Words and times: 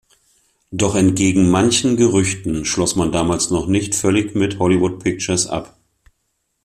Doch 0.71 0.95
entgegen 0.95 1.51
manchen 1.51 1.95
Gerüchten 1.95 2.65
schloss 2.65 2.95
man 2.95 3.11
damals 3.11 3.51
noch 3.51 3.67
nicht 3.67 3.93
völlig 3.93 4.33
mit 4.33 4.57
Hollywood 4.57 5.03
Pictures 5.03 5.45
ab. 5.45 5.77